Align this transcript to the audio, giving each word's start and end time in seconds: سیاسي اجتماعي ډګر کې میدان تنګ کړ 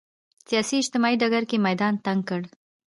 سیاسي 0.47 0.75
اجتماعي 0.81 1.15
ډګر 1.21 1.43
کې 1.49 1.57
میدان 1.67 1.93
تنګ 2.05 2.21
کړ 2.29 2.41